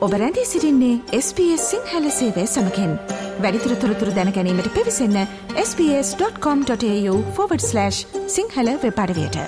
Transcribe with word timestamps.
ඔබ 0.00 0.12
රැඳී 0.12 0.44
සිරින්නේ 0.44 1.00
SBS 1.16 1.64
සිංහල 1.64 2.10
සේවය 2.10 2.46
සමකෙන්. 2.46 2.98
වැඩිතුර 3.40 3.76
තොරතුර 3.76 4.10
දැනැනීමට 4.10 4.68
පිවිසන්න 4.68 5.26
ps.com.ta/ 5.56 7.90
සිංහල 8.28 8.78
වෙපඩවයට 8.84 9.38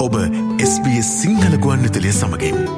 ඔබ 0.00 0.14
SBS 0.66 1.14
සිංහල 1.14 1.58
ගුවන්විතලය 1.58 2.12
සමඟින් 2.12 2.68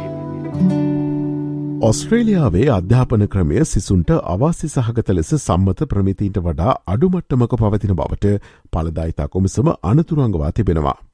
ඔස්ට්‍රේලියාවේ 1.83 2.71
අධ්‍යාපන 2.71 3.27
ක්‍රමය 3.27 3.67
සිසුන්ට 3.67 4.17
අවාසි 4.27 4.69
සහගත 4.69 5.11
ලෙස 5.11 5.39
සම්මත 5.39 5.87
ප්‍රමිතිීන්ට 5.87 6.43
වඩා 6.43 6.81
අඩුමට්ටමක 6.87 7.63
පවතින 7.63 7.95
බවට 7.95 8.41
පලදායිතා 8.71 9.29
කොමිසම 9.29 9.67
අනතුරංගවා 9.85 10.53
තිබෙනවා. 10.53 11.10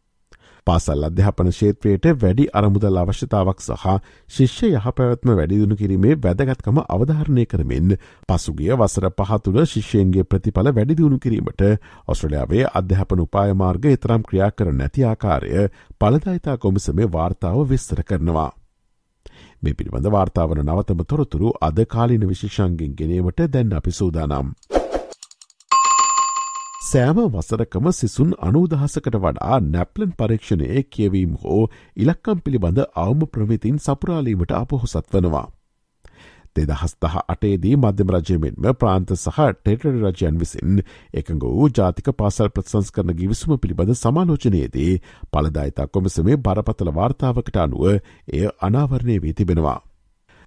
පාසල් 0.67 1.07
අධ්‍යාපන 1.07 1.51
ශේත්‍රයට 1.53 2.07
වැඩි 2.17 2.47
අරමුදල් 2.53 2.99
අවශ්‍යතාවක් 2.99 3.61
සහ 3.63 3.87
ශිෂ්‍ය 4.29 4.71
යහපැවත්ම 4.73 5.33
වැඩිදුුණු 5.33 5.77
කිරීමේ 5.77 6.19
වැදගත්කම 6.19 6.83
අවධාරණය 6.89 7.47
කරමින් 7.47 7.95
පසුගිය 8.29 8.75
වසර 8.75 9.09
පහතුළ 9.21 9.63
ශිෂ්‍යයන්ගේ 9.67 10.27
ප්‍රතිඵල 10.27 10.73
වැඩිදිුණු 10.73 11.19
කිරීමට 11.21 11.65
ඔස්ට්‍රලයාාවේ 12.07 12.69
අධ්‍යාපන 12.75 13.25
උපායමාර්ග 13.27 13.91
එතරම් 13.93 14.29
ක්‍රියා 14.29 14.53
කර 14.53 14.73
නැති 14.75 15.07
ආකාරය 15.07 15.67
පලදායිතා 15.99 16.57
කොමිසමේ 16.59 17.13
වාර්තාව 17.13 17.67
විස්තර 17.69 18.03
කරනවා. 18.05 18.51
මේ 19.63 19.75
පිළිබඳ 19.75 20.11
වාර්තාවන 20.11 20.61
නවතම 20.63 21.01
තොරතුරු 21.07 21.53
අද 21.63 21.79
කාලින 21.87 22.25
විශේෂන්ගෙන් 22.25 22.93
ගෙනීමට 22.95 23.41
දැන් 23.49 23.73
අපි 23.75 23.93
සූදානම්. 23.93 24.53
සෑම 26.87 27.19
වසරකම 27.27 27.87
සිසුන් 27.93 28.33
අනූදහසකට 28.41 29.17
වඩා 29.17 29.57
නැප්ලන් 29.67 30.11
පරීක්ෂණයේ 30.15 30.83
කියවීම් 30.89 31.33
හෝ 31.41 31.63
ඉලක්කම් 31.97 32.43
පිළිබඳ 32.45 32.81
අවම 32.97 33.25
ප්‍රමිතින් 33.29 33.81
සපුරාලීමට 33.81 34.53
අපොහොසත් 34.55 35.09
වනවා. 35.15 35.47
දෙදහස්තහ 36.57 37.17
අටේදී 37.27 37.75
මධ්‍යම 37.77 38.13
රජයමෙන්ම 38.13 38.69
ප්‍රාන්ත 38.77 39.11
සහ 39.17 39.41
ටෙටරි 39.55 39.95
රජයන් 39.97 40.39
විසින් 40.39 40.85
එකඟ 41.15 41.43
වූ 41.49 41.69
ජාතික 41.73 42.13
පාසල් 42.15 42.51
ප්‍රසංස් 42.51 42.93
කරන 42.93 43.13
ගිවිසුම 43.15 43.57
පිළිබඳ 43.57 43.97
සමාලෝචනයේදී 43.97 44.95
පලදායිතා 45.31 45.89
කොමසමේ 45.89 46.41
බරපතල 46.41 46.95
වාර්තාවකට 46.95 47.61
අනුව 47.61 47.85
එය 47.91 48.47
අනාවරණය 48.63 49.21
වී 49.21 49.35
තිබෙනවා. 49.35 49.79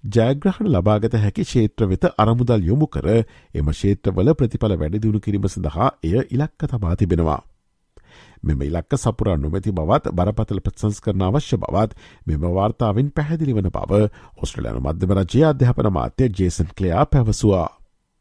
ජයග්‍රහණ 0.04 0.70
ලබාගත 0.70 1.14
හැකි 1.16 1.44
ක්ෂේත්‍ර 1.44 1.86
වෙත 1.86 2.04
අරමුදල් 2.16 2.62
යොමු 2.62 2.86
කර 2.88 3.08
එම 3.54 3.66
ක්ෂේත්‍රවල 3.68 4.32
ප්‍රතිඵල 4.34 4.74
වැඩිදිුණු 4.74 5.20
කිරීම 5.20 5.46
සඳහා 5.46 5.90
එය 6.02 6.24
ඉලක්ක 6.30 6.66
තබා 6.66 6.96
තිබෙනවා. 6.96 7.40
මෙම 8.42 8.62
ඉලක්ක 8.62 8.96
සපුරා 8.96 9.36
නොමැති 9.36 9.72
බවත් 9.72 10.12
බරපතල 10.12 10.60
ප්‍රසංස් 10.60 11.00
කරන 11.00 11.22
අවශ්‍ය 11.22 11.56
බවත් 11.58 11.92
මෙම 12.26 12.46
වාර්තාවෙන් 12.50 13.10
පැහැදිලි 13.10 13.52
වන 13.52 13.68
බව 13.70 14.00
ඔස්ට්‍රලයන 14.38 14.80
මධ්‍යම 14.80 15.12
රජය 15.14 15.44
අධ්‍යාපන 15.44 15.92
මාත්‍ය 15.92 16.30
ජේසන් 16.30 16.72
කලයා 16.72 17.04
පැවසවා. 17.06 17.68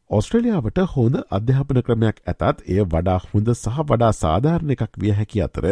ඔස්ට්‍රලියාවට 0.10 0.80
හොඳ 0.92 1.18
අධ්‍යාපන 1.38 1.80
ක්‍රමයක් 1.88 2.22
ඇතත් 2.32 2.62
එය 2.76 2.86
වඩා 2.94 3.18
හොඳ 3.26 3.50
සහ 3.52 3.76
වඩා 3.90 4.08
සාධාරණ 4.20 4.72
එකක් 4.76 4.96
විය 5.04 5.12
හැකි 5.18 5.42
අතර 5.46 5.68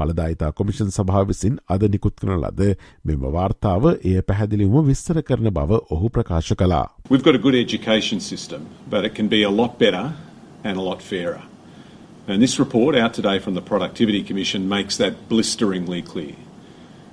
පලදායිතා 0.00 0.48
කොමිෂන් 0.60 0.94
සභාව 0.94 1.26
විසින් 1.30 1.58
අද 1.74 1.84
නිකුත් 1.94 2.16
කරන 2.22 2.38
ලද 2.38 2.70
මෙම 3.10 3.26
වාර්තාව 3.34 3.88
එය 3.90 4.14
පැහැදිලිවම 4.30 4.88
විස්තර 4.88 5.20
කරන 5.30 5.50
බව 5.58 5.80
ඔහු 5.96 6.08
ප්‍රකාශ 6.14 6.54
කලා. 6.62 6.86
We've 7.10 7.26
got 7.28 7.40
a 7.40 7.42
good 7.48 7.58
education 7.60 8.24
system, 8.30 8.64
but 8.88 9.04
it 9.10 9.14
can 9.20 9.28
be 9.28 9.42
a 9.42 9.52
lot 9.60 9.78
better 9.84 10.04
and 10.64 10.78
a 10.78 10.88
lot 10.88 11.04
fairer. 11.10 11.42
And 12.28 12.40
this 12.40 12.58
report 12.64 12.96
out 12.96 13.12
today 13.20 13.38
from 13.40 13.60
the 13.60 13.66
Productivity 13.72 14.24
Commission 14.24 14.68
makes 14.72 14.96
that 14.96 15.20
blisteringly 15.28 16.00
clear. 16.00 16.34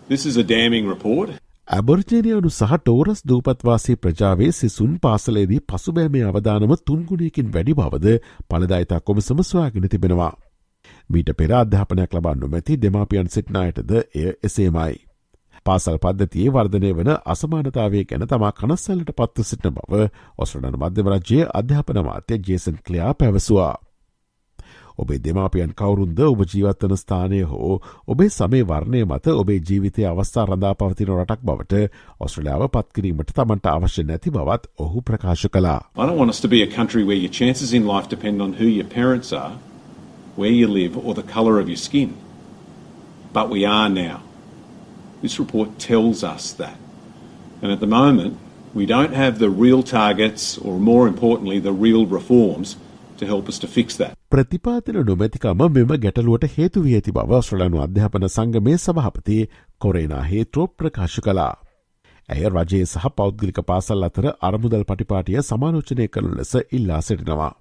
This 0.07 0.25
is 0.25 0.37
a 0.37 0.47
damning 0.55 0.87
report. 0.87 1.38
ඇබර්ජනයනු 1.69 2.49
සහ 2.49 2.71
ටෝරස් 2.75 3.19
දූපත්වාසේ 3.23 3.95
ප්‍රජාවේ 3.95 4.51
සිසුන් 4.51 4.93
පාසලේදී 4.99 5.59
පසුබෑමේ 5.63 6.23
අවධානම 6.23 6.71
තුන්ගුණයකින් 6.81 7.51
වැඩි 7.53 7.75
බවද 7.75 8.13
පලදායිතා 8.49 8.99
කොමසම 9.01 9.43
සොයාගෙන 9.43 9.85
තිබෙනවා. 9.87 10.33
මීට 11.09 11.29
පෙර 11.37 11.51
අධ්‍යාපනයක් 11.55 12.13
ලබන්නු 12.13 12.47
මැති 12.47 12.77
දෙමාපියන් 12.77 13.29
සිට්නායටද 13.29 13.91
එය 13.93 14.25
එසේමයි. 14.43 14.95
පාසල් 15.65 15.99
පද්ධතියේ 15.99 16.51
වර්ධනය 16.51 16.91
වන 16.93 17.11
අසමානතාවේ 17.27 18.03
ගැන 18.05 18.25
තමා 18.27 18.51
කනස්සල්ලට 18.53 19.13
පත්ව 19.13 19.45
සිටින 19.45 19.75
බව 19.75 20.01
ඔස්ට්‍රඩන 20.37 20.79
මධ්‍යවරජයේ 20.79 21.51
අධ්‍යාපන 21.53 22.01
මාත්‍ය 22.03 22.41
ජේසන් 22.43 22.81
කලයා 22.81 23.13
පැවසවා. 23.15 23.75
ඔබේ 25.01 25.19
දෙමාපියන් 25.25 25.73
කවුරුන්ද 25.79 26.19
ඔබ 26.27 26.41
ජීවත්වන 26.53 26.95
ස්ථානය 27.01 27.41
හෝ 27.51 27.79
ඔබේ 28.07 28.29
සමේ 28.29 28.63
වර්ණය 28.63 29.01
මත 29.05 29.27
ඔබේ 29.41 29.59
ජීවිතය 29.69 30.05
අවස්ථා 30.11 30.45
රඳා 30.45 30.73
පවතින 30.73 31.11
රටක් 31.15 31.45
බවට 31.47 31.73
ඔස්ට්‍රලියාව 32.19 32.63
පත්කිරීමට 32.75 33.33
තමන්ට 33.37 33.71
අවශ්‍ය 33.73 34.03
නැති 34.03 34.31
බවත් 34.31 34.63
ඔහු 34.79 35.01
ප්‍රකාශ 35.01 35.47
කලා. 35.53 35.79
I 35.95 36.05
don't 36.07 36.19
want 36.21 36.35
us 36.35 36.41
to 36.41 36.51
be 36.55 36.61
a 36.63 36.71
country 36.79 37.03
where 37.03 37.21
your 37.23 37.33
chances 37.41 37.73
in 37.73 37.87
life 37.93 38.09
depend 38.09 38.41
on 38.41 38.53
who 38.59 38.67
your 38.67 38.89
parents 38.99 39.31
are, 39.33 39.53
where 40.35 40.51
you 40.51 40.67
live 40.67 40.97
or 40.97 41.13
the 41.13 41.27
colour 41.35 41.55
of 41.63 41.67
your 41.67 41.81
skin. 41.87 42.13
But 43.33 43.49
we 43.49 43.65
are 43.65 43.89
now. 43.89 44.19
This 45.21 45.39
report 45.39 45.79
tells 45.79 46.23
us 46.23 46.51
that. 46.53 46.77
And 47.61 47.71
at 47.71 47.79
the 47.79 47.87
moment, 47.87 48.37
we 48.73 48.85
don't 48.85 49.13
have 49.13 49.39
the 49.39 49.49
real 49.49 49.83
targets 49.83 50.57
or 50.57 50.79
more 50.79 51.07
importantly 51.07 51.59
the 51.59 51.73
real 51.73 52.05
reforms 52.05 52.77
to 53.17 53.25
help 53.25 53.49
us 53.49 53.59
to 53.59 53.67
fix 53.67 53.97
that. 53.97 54.18
ප්‍රතිපාතින 54.31 54.97
නොමැතිකම 55.01 55.61
මෙම 55.67 55.91
ගැටලුවට 55.95 56.43
හේතු 56.53 56.83
වී 56.83 56.91
ඇති 56.95 57.13
බව 57.13 57.39
ශ්‍රලනු 57.41 57.79
අධ්‍යාපන 57.81 58.25
සංගමේ 58.27 58.75
සභහපති 58.77 59.37
කොරේනා 59.81 60.21
හේත්‍රෝ 60.23 60.65
ප්‍රකාශ 60.73 61.15
කලා. 61.19 61.53
ඇය 62.29 62.43
රජයේ 62.49 62.85
සහ 62.85 63.07
පෞද්ගලික 63.15 63.61
පාසල් 63.63 64.03
අතර 64.03 64.27
අරමුදල් 64.41 64.85
පටිපාටිය 64.85 65.41
සමාලෝචනය 65.41 66.07
කරනු 66.09 66.35
ලෙස 66.35 66.53
ඉල්ලා 66.71 67.01
සිටිනවා. 67.01 67.51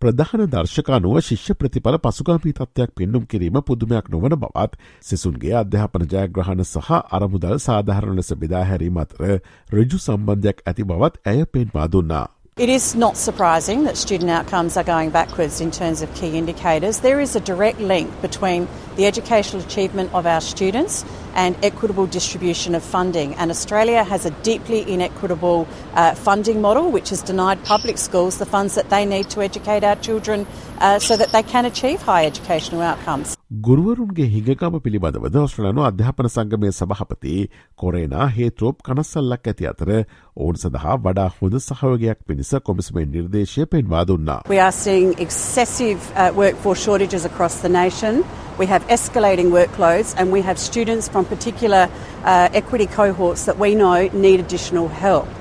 ප්‍රධාන 0.00 0.44
දර්ශකානුව 0.48 1.16
ශිෂ්‍ය 1.22 1.56
ප්‍රතිඵල 1.56 1.96
පසුගාමී 2.00 2.54
තත්වයක් 2.54 2.90
පෙන්නුම් 2.94 3.24
කිරීම 3.26 3.56
පුදුමයක් 3.62 4.06
නොවන 4.08 4.36
බවත් 4.36 4.72
සිසුන්ගේ 5.02 5.54
අධ්‍යාපන 5.56 6.04
ජයග්‍රහණ 6.06 6.64
සහ 6.66 6.90
අරමුදල් 7.12 7.56
සාධාරණ 7.60 8.16
ලෙස 8.16 8.30
බෙදාහැරීම 8.36 8.98
අතර 8.98 9.22
රජු 9.70 9.98
සම්බන්ධයක් 10.00 10.58
ඇති 10.64 10.82
බවත් 10.84 11.14
ඇය 11.26 11.46
පෙන්වා 11.48 11.88
දුන්නා. 11.88 12.26
It 12.58 12.68
is 12.68 12.96
not 12.96 13.16
surprising 13.16 13.84
that 13.84 13.96
student 13.96 14.30
outcomes 14.30 14.76
are 14.76 14.82
going 14.82 15.10
backwards 15.10 15.60
in 15.60 15.70
terms 15.70 16.02
of 16.02 16.12
key 16.16 16.36
indicators. 16.36 16.98
There 16.98 17.20
is 17.20 17.36
a 17.36 17.40
direct 17.40 17.78
link 17.78 18.20
between 18.20 18.66
the 18.96 19.06
educational 19.06 19.62
achievement 19.62 20.12
of 20.12 20.26
our 20.26 20.40
students 20.40 21.04
and 21.34 21.56
equitable 21.64 22.08
distribution 22.08 22.74
of 22.74 22.82
funding. 22.82 23.36
And 23.36 23.52
Australia 23.52 24.02
has 24.02 24.26
a 24.26 24.32
deeply 24.42 24.92
inequitable 24.92 25.68
uh, 25.94 26.16
funding 26.16 26.60
model 26.60 26.90
which 26.90 27.10
has 27.10 27.22
denied 27.22 27.64
public 27.64 27.96
schools 27.96 28.38
the 28.38 28.46
funds 28.46 28.74
that 28.74 28.90
they 28.90 29.06
need 29.06 29.30
to 29.30 29.40
educate 29.40 29.84
our 29.84 29.94
children 29.94 30.44
uh, 30.80 30.98
so 30.98 31.16
that 31.16 31.30
they 31.30 31.44
can 31.44 31.64
achieve 31.64 32.02
high 32.02 32.26
educational 32.26 32.80
outcomes. 32.80 33.37
ගුරුවරුන්ගේ 33.50 34.24
හිඟකම 34.28 34.74
පිළිබඳවද 34.84 35.36
ඔස්ට්‍රලනු 35.42 35.84
අධ්‍යාපන 35.84 36.26
සංගමය 36.28 36.72
සභහපති 36.78 37.36
කොරේනා 37.78 38.26
හේත්‍රෝප් 38.34 38.82
කනස්සල්ලක් 38.88 39.48
ඇති 39.52 39.68
අතර 39.70 39.92
ඔවුන් 40.36 40.58
සඳහා 40.62 40.96
වඩා 41.06 41.24
හොඳ 41.36 41.56
සහයෝගයක් 41.58 42.20
පිණිස 42.28 42.52
කොමිස්මේ 42.66 43.06
නිර්දේශය 43.06 43.66
පෙන්වා 43.66 44.04
දුන්නා. 44.04 44.42
We 44.50 44.60
are 44.60 44.76
seeing 44.80 45.16
excessive 45.18 46.12
uh, 46.12 46.28
workforce 46.36 46.84
shortages 46.84 47.24
across 47.24 47.58
the 47.64 47.72
nation. 47.78 48.22
We 48.58 48.66
have 48.66 48.86
escalating 48.88 49.50
workloads 49.50 50.14
and 50.18 50.30
we 50.30 50.42
have 50.42 50.58
students 50.60 51.08
from 51.08 51.24
particular 51.24 51.84
uh, 51.88 52.48
equity 52.52 52.88
cohorts 53.00 53.46
that 53.46 53.58
we 53.58 53.74
know 53.74 53.98
need 54.12 54.40
additional 54.40 54.88
help. 54.88 55.37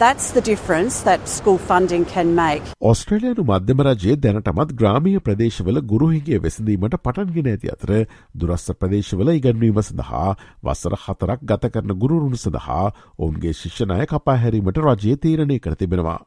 That's 0.00 0.30
the 0.30 0.40
difference 0.42 1.02
that 1.02 1.28
school 1.28 1.58
funding 1.60 2.04
can 2.06 2.28
make. 2.34 2.62
ඔස්ට්‍රේලයානු 2.82 3.42
මධ්‍යම 3.44 3.80
රජයේ 3.86 4.14
දැනටමත් 4.18 4.70
ග්‍රාමීය 4.74 5.20
ප්‍රදේශවල 5.20 5.80
ගුරුහිගේ 5.84 6.38
වෙසඳීමට 6.38 6.96
පටන්ගෙන 6.98 7.50
ඇති 7.52 7.72
අතර 7.72 7.92
දුරස්ස 8.34 8.72
ප්‍රදේශවල 8.76 9.32
ඉගන්වීම 9.32 9.82
සඳහා 9.82 10.30
වසර 10.62 10.96
හතරක් 11.02 11.44
ගත 11.44 11.72
කරන 11.74 11.94
ගුරුරුණු 11.98 12.40
සඳහා 12.40 12.86
ඔවුන්ගේ 13.18 13.54
ශිෂ්‍යනය 13.54 14.00
කපා 14.06 14.38
හැරීමට 14.38 14.82
රජයේ 14.86 15.18
තීරණය 15.18 15.60
කර 15.60 15.76
තිබෙනවා. 15.76 16.18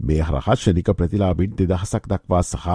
මේ 0.00 0.22
හරහා 0.22 0.56
ෂනික 0.56 0.90
ප්‍රතිලාබින් 0.94 1.54
දෙදහසක් 1.54 2.08
දක්වා 2.08 2.42
සහ 2.44 2.66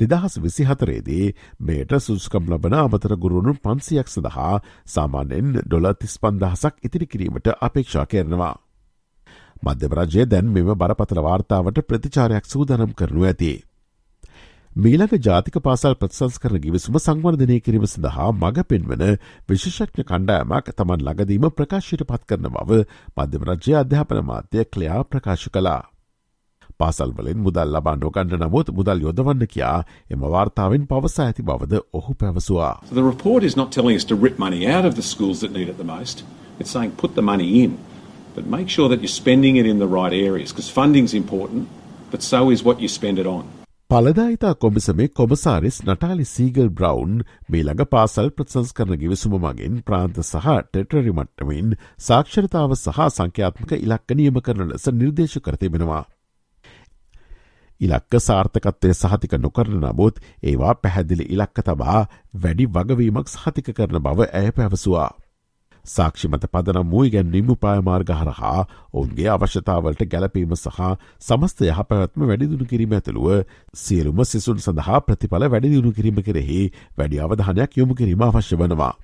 දෙදහස් 0.00 0.38
විසිහතරේදී 0.40 1.32
මේට 1.62 1.98
සුස්කම් 2.02 2.50
ලබන 2.50 2.78
අමතර 2.80 3.18
ගුරුණු 3.18 3.58
පන්සියක් 3.62 4.08
සඳහා 4.08 4.52
සාමාන්‍යෙන් 4.90 5.56
ඩොල 5.56 5.92
තිස් 5.96 6.18
පන්දහසක් 6.18 6.74
ඉතිරි 6.82 7.06
කිරීමට 7.06 7.56
අපේක්ෂා 7.60 8.08
කරනවා. 8.08 8.54
මධ්‍යවරජය 9.66 10.26
දැන් 10.26 10.52
මෙම 10.54 10.74
බරපතල 10.74 11.22
වාර්තාවට 11.28 11.80
ප්‍රතිචාරයක් 11.84 12.44
සූදනම් 12.46 12.92
කරනු 12.94 13.24
ඇති. 13.24 13.54
මීළඟ 14.76 15.12
ජාතික 15.18 15.54
පාසල් 15.62 15.94
ප්‍රතිසංස්කරන 15.96 16.56
ගිවිසුම 16.60 16.96
සංවර්ධනය 16.98 17.54
කිරීම 17.60 17.84
සඳහා 17.86 18.26
මඟ 18.32 18.66
පෙන්වන 18.68 19.04
විශේෂඥ 19.48 20.04
කණ්ඩායමක් 20.04 20.68
තමන් 20.72 21.04
ලඟදීම 21.06 21.46
ප්‍රකාශයට 21.52 22.04
පත් 22.04 22.28
කරන 22.28 22.48
බව 22.56 22.80
මධ්‍යම 23.16 23.46
රජ්‍ය 23.48 23.76
අධ්‍යාපන 23.80 24.20
මාත්‍යය 24.30 24.66
කලයා 24.66 24.98
ප්‍රකාශ 25.06 25.46
කලා. 25.50 25.82
පාසල්වලින් 26.78 27.40
මුදල් 27.40 27.72
ලබා 27.72 27.96
නොගන්න 27.96 28.36
නමුත් 28.36 28.74
මුදල් 28.78 29.00
යොදවන්න 29.02 29.48
කියා 29.48 29.78
එම 30.10 30.28
වාර්තාවෙන් 30.34 30.84
පවසා 30.86 31.26
ඇති 31.26 31.42
බවද 31.42 31.80
ඔහු 31.92 32.14
පැවසවා. 32.20 32.74
So 32.88 32.94
the 32.94 33.08
report 33.08 33.44
is 33.44 33.56
not 33.56 33.72
telling 33.72 33.96
us 33.96 34.04
to 34.04 34.22
rip 34.26 34.38
money 34.38 34.60
out 34.68 34.84
of 34.84 34.94
the 34.94 35.06
schools 35.12 35.40
that 35.40 35.52
need 35.52 35.68
it 35.68 35.78
the 35.78 35.88
most. 35.88 36.24
It's 36.60 36.70
saying 36.70 36.92
put 37.02 37.14
the 37.14 37.24
money 37.24 37.48
in, 37.64 37.78
but 38.36 38.46
make 38.48 38.68
sure 38.68 38.88
that 38.88 39.00
you're 39.00 39.16
spending 39.16 39.56
it 39.56 39.66
in 39.66 39.78
the 39.78 39.90
right 39.90 40.16
areas 40.22 40.52
because 40.52 40.68
funding's 40.70 41.14
important, 41.14 41.68
but 42.10 42.22
so 42.22 42.50
is 42.50 42.62
what 42.62 42.80
you 42.80 42.88
spend 42.90 43.18
it 43.18 43.26
on. 43.28 43.44
පලදායිතා 43.90 44.54
කොමිසමේ 44.54 45.04
කොමසාරිස් 45.10 45.76
Natalie 45.84 46.24
Siegel 46.26 46.68
Brown 46.70 47.12
මේ 47.50 47.62
ළඟ 47.62 47.88
පාසල් 47.90 48.30
ප්‍රසංස්කරන 48.30 48.96
ගිවිසුම 49.02 49.36
මගින් 49.44 49.76
ප්‍රාන්ත 49.86 50.18
සහ 50.22 50.48
territory 50.64 51.12
මට්ටමින් 51.12 51.68
සාක්ෂරතාව 52.00 52.74
සහ 52.76 52.98
සංඛ්‍යාත්මක 53.08 53.74
ඉලක්ක 53.78 54.16
නියම 54.20 54.40
කරන 54.40 54.72
ලෙස 54.72 54.88
නිර්දේශ 54.94 55.36
කරතිබෙනවා. 55.40 56.02
ඉලක්ක 57.80 58.18
සාර්ථකත්වය 58.20 58.92
සහතික 58.94 59.38
නොකරන 59.38 59.78
නමුත් 59.80 60.18
ඒවා 60.44 60.74
පැහැදිලි 60.76 61.28
ඉලක්ක 61.34 61.62
තබා 61.62 62.00
වැඩි 62.42 62.66
වගවීමක් 62.74 63.28
සහතික 63.28 63.70
කරන 63.72 64.02
බව 64.02 64.28
ඇය 64.32 64.50
පැවසවා. 64.52 65.10
සාක්ෂි 65.86 66.28
මත 66.28 66.48
පදනම් 66.48 66.90
වූ 66.90 67.06
ගැන්වීම 67.08 67.50
උපායමාර්ග 67.50 68.12
හරහා 68.12 68.66
ඔවුන්ගේ 68.92 69.30
අවශ්‍යතාවලට 69.30 70.04
ගැලපීම 70.06 70.54
සහ 70.56 70.80
සමස්ත 71.20 71.64
යහපැවැත්ම 71.64 72.26
වැඩිදුුණු 72.26 72.66
කිරීම 72.66 72.92
ඇතුළුව 72.92 73.32
සියලුම 73.76 74.24
සිසුන් 74.26 74.58
සඳහා 74.60 75.00
ප්‍රතිඵල 75.02 75.48
වැඩිදිුණු 75.48 75.92
කිරීම 75.92 76.22
කෙරෙහි 76.22 76.62
වැඩි 76.98 77.22
අවධානයක් 77.22 77.76
යොමු 77.76 77.94
කිරීම 77.94 78.22
අවශ්‍ය 78.22 78.56
වනවා. 78.56 78.94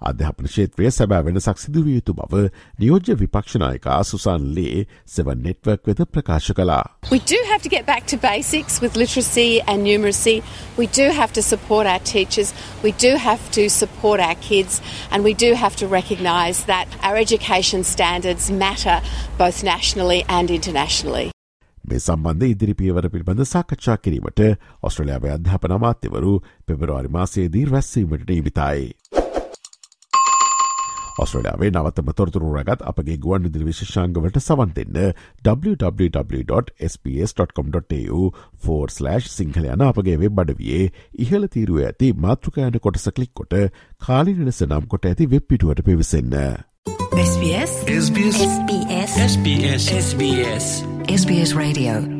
අධ්‍යාපන 0.00 0.48
ක්ෂේත්‍රය 0.48 0.90
සැබෑ 0.90 1.24
වෙනසක් 1.26 1.58
සිදුවිය 1.58 1.96
යුතු 1.98 2.14
බව 2.14 2.42
නියෝජ්‍ය 2.80 3.16
විපක්ෂනායකා 3.22 3.98
සුසන් 4.02 4.44
ලේ 4.56 4.86
සෙවන් 5.06 5.42
නෙට්වර්ක් 5.46 5.82
වෙත 5.86 6.00
ප්‍රකාශ 6.12 6.52
කලා. 6.52 6.84
We 7.10 7.20
do 7.32 7.38
have 7.50 7.62
to 7.62 7.68
get 7.68 7.84
back 7.86 8.06
to 8.06 8.16
basics 8.18 8.80
with 8.80 8.96
literacy 8.96 9.60
and 9.62 9.84
numeracy. 9.84 10.36
We 10.78 10.86
do 11.00 11.10
have 11.12 11.32
to 11.32 11.42
support 11.42 11.86
our 11.86 12.02
teachers. 12.04 12.54
We 12.82 12.92
do 13.06 13.16
have 13.18 13.50
to 13.52 13.68
support 13.70 14.20
our 14.20 14.38
kids. 14.40 14.80
And 15.10 15.24
we 15.24 15.34
do 15.34 15.50
have 15.54 15.76
to 15.76 15.86
recognise 15.88 16.64
that 16.64 16.88
our 17.02 17.16
education 17.16 17.84
standards 17.84 18.50
matter 18.50 19.02
both 19.38 19.62
nationally 19.64 20.24
and 20.28 20.50
internationally. 20.50 21.30
මේ 21.84 21.98
සම්බන්ධ 21.98 22.46
ඉදිරි 22.46 22.74
පියවර 22.80 23.06
පිළිබඳ 23.12 23.44
සාකච්ඡා 23.52 23.96
කිරීමට 24.04 24.40
ඔස්ට්‍රලයාාවේ 24.88 25.32
අධ්‍යාපන 25.36 25.76
අමාත්‍යවරු 25.78 26.34
පෙබරවාරි 26.66 27.14
මාසයේදී 27.16 27.64
රැස්වීමට 27.72 28.26
නීවිතයි. 28.30 28.84
ඔස්ට්‍රලයාාවේ 31.20 31.70
නවතම 31.72 32.08
තොරතුරු 32.18 32.48
රගත් 32.54 32.80
අපගේ 32.90 33.16
ගුවන් 33.18 33.42
විදිරි 33.46 33.64
විශෂංගවට 33.66 34.38
සවන් 34.40 34.70
දෙන්න 34.76 34.96
www.sps.com.tu 35.44 36.78
ෆෝර්ස්ලෑශ් 38.64 39.28
සිංහල 39.30 39.64
යන 39.66 39.84
අපගේ 39.88 40.16
වෙබ් 40.22 40.34
බඩවියේ 40.38 40.84
ඉහල 41.18 41.42
තීරුව 41.48 41.78
ඇති 41.82 42.08
මාතෘකයන 42.26 42.80
කොටස 42.80 43.06
කලික් 43.10 43.32
කොට 43.34 43.54
කාලිනිලස 44.00 44.60
නම් 44.68 44.84
කොට 44.88 45.04
ඇති 45.06 45.24
වෙබ් 45.26 45.44
පිටුවට 45.48 45.80
පිවිසන්න. 45.82 46.34
SBS 47.12 47.72
SBS 47.94 48.38
SBS 48.44 49.12
SBS 49.24 49.84
SBS 49.98 50.66
SBS 51.16 51.52
Radio 51.54 52.19